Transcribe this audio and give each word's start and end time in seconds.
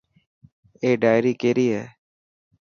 اي 0.83 0.89
ڊائري 1.03 1.33
ڪيري 1.41 1.67
هي. 1.73 1.83